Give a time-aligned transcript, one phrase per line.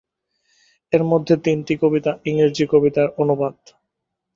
[0.93, 3.55] এর মধ্যে তিনটি কবিতা ইংরেজি কবিতার অনুবাদ।